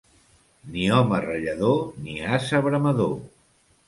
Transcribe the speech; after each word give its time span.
Ni 0.75 0.85
home 0.95 1.19
rallador 1.25 1.83
ni 2.07 2.15
ase 2.39 2.63
bramador. 2.69 3.13